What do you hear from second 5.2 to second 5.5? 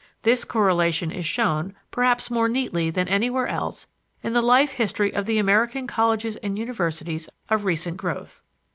the